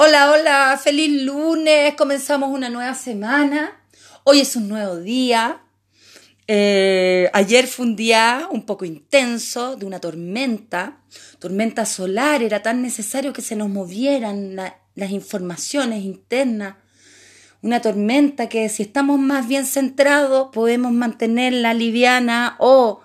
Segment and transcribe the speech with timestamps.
[0.00, 3.82] Hola, hola, feliz lunes, comenzamos una nueva semana.
[4.22, 5.60] Hoy es un nuevo día.
[6.46, 11.00] Eh, ayer fue un día un poco intenso, de una tormenta,
[11.40, 16.76] tormenta solar, era tan necesario que se nos movieran las informaciones internas.
[17.60, 23.00] Una tormenta que si estamos más bien centrados podemos mantenerla liviana o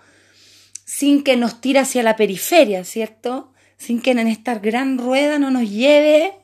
[0.85, 3.51] sin que nos tire hacia la periferia, ¿cierto?
[3.77, 6.42] Sin que en esta gran rueda no nos lleve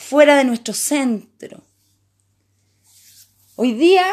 [0.00, 1.62] fuera de nuestro centro.
[3.54, 4.06] Hoy día,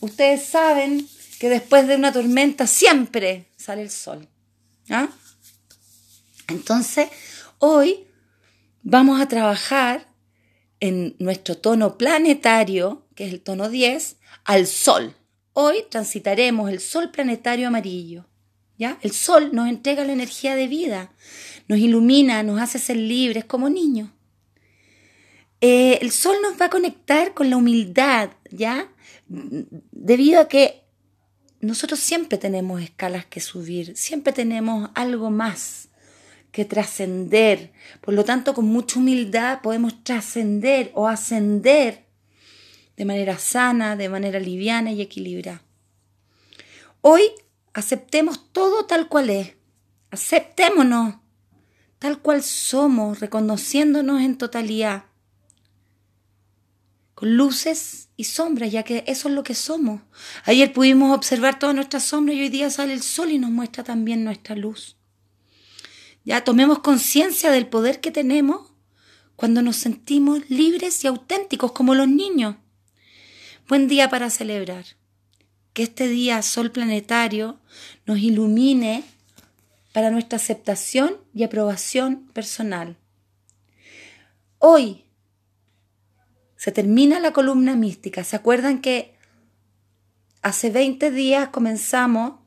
[0.00, 1.06] ustedes saben
[1.38, 4.26] que después de una tormenta siempre sale el sol.
[4.90, 5.08] ¿ah?
[6.48, 7.10] Entonces,
[7.58, 8.06] hoy
[8.82, 10.08] vamos a trabajar
[10.80, 15.14] en nuestro tono planetario, que es el tono 10, al sol.
[15.52, 18.24] Hoy transitaremos el sol planetario amarillo.
[18.78, 18.98] ¿Ya?
[19.02, 21.12] El sol nos entrega la energía de vida,
[21.66, 24.10] nos ilumina, nos hace ser libres como niños.
[25.60, 28.88] Eh, el sol nos va a conectar con la humildad, ¿ya?
[29.26, 30.84] Debido a que
[31.60, 35.88] nosotros siempre tenemos escalas que subir, siempre tenemos algo más
[36.52, 37.72] que trascender.
[38.00, 42.06] Por lo tanto, con mucha humildad podemos trascender o ascender
[42.96, 45.62] de manera sana, de manera liviana y equilibrada.
[47.00, 47.22] Hoy
[47.74, 49.54] aceptemos todo tal cual es.
[50.10, 51.16] Aceptémonos
[51.98, 55.04] tal cual somos, reconociéndonos en totalidad
[57.18, 60.02] con luces y sombras, ya que eso es lo que somos.
[60.44, 63.82] Ayer pudimos observar todas nuestras sombras y hoy día sale el sol y nos muestra
[63.82, 64.96] también nuestra luz.
[66.24, 68.70] Ya tomemos conciencia del poder que tenemos
[69.34, 72.54] cuando nos sentimos libres y auténticos como los niños.
[73.66, 74.84] Buen día para celebrar.
[75.72, 77.58] Que este día sol planetario
[78.06, 79.02] nos ilumine
[79.92, 82.96] para nuestra aceptación y aprobación personal.
[84.60, 85.07] Hoy
[86.58, 88.24] se termina la columna mística.
[88.24, 89.14] ¿Se acuerdan que
[90.42, 92.40] hace 20 días comenzamos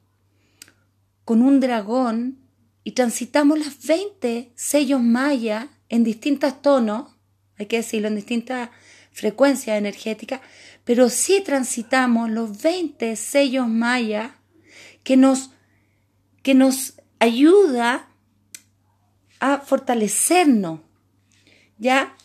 [1.24, 2.38] con un dragón
[2.84, 7.16] y transitamos las 20 sellos mayas en distintos tonos,
[7.58, 8.69] hay que decirlo, en distintas
[9.13, 10.41] frecuencias energéticas,
[10.84, 14.31] pero sí transitamos los 20 sellos mayas
[15.03, 15.52] que nos,
[16.44, 18.09] que nos ayuda
[19.40, 20.81] a fortalecernos,
[21.78, 22.18] ¿ya?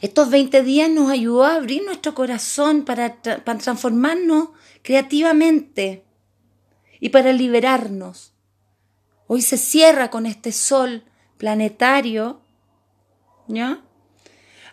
[0.00, 4.50] Estos 20 días nos ayudó a abrir nuestro corazón para, transformarnos
[4.82, 6.04] creativamente
[7.00, 8.32] y para liberarnos.
[9.26, 11.04] Hoy se cierra con este sol
[11.36, 12.40] planetario,
[13.46, 13.82] ¿ya?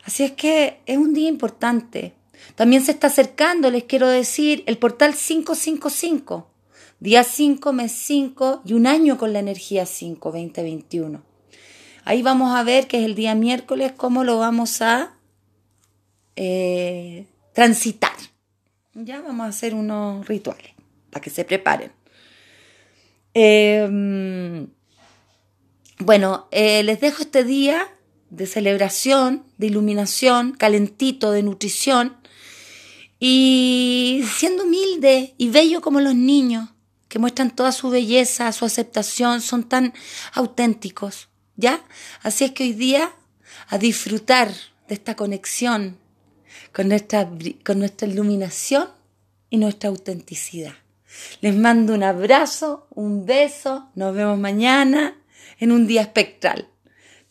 [0.04, 2.14] Así es que es un día importante.
[2.56, 6.52] También se está acercando, les quiero decir, el portal 555.
[7.00, 11.35] Día 5, mes 5 y un año con la energía 5, 2021.
[12.06, 15.16] Ahí vamos a ver que es el día miércoles cómo lo vamos a
[16.36, 18.16] eh, transitar.
[18.94, 20.72] Ya vamos a hacer unos rituales
[21.10, 21.92] para que se preparen.
[23.34, 24.68] Em,
[25.98, 27.88] bueno, eh, les dejo este día
[28.30, 32.18] de celebración, de iluminación, calentito, de nutrición
[33.20, 36.70] y siendo humilde y bello como los niños
[37.08, 39.94] que muestran toda su belleza, su aceptación, son tan
[40.34, 41.30] auténticos.
[41.58, 41.82] ¿Ya?
[42.22, 43.12] Así es que hoy día
[43.68, 44.50] a disfrutar
[44.88, 45.98] de esta conexión
[46.74, 47.30] con nuestra,
[47.64, 48.90] con nuestra iluminación
[49.50, 50.74] y nuestra autenticidad.
[51.42, 55.16] Les mando un abrazo, un beso, nos vemos mañana
[55.60, 56.68] en un día espectral.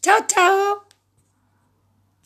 [0.01, 0.84] Chao, chao.